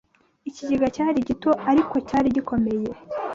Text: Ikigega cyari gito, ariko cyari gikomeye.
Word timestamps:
Ikigega 0.49 0.87
cyari 0.95 1.19
gito, 1.27 1.51
ariko 1.71 1.95
cyari 2.07 2.27
gikomeye. 2.35 2.89